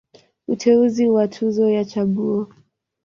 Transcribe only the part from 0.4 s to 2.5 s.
Uteuzi wa Tuzo ya Chaguo.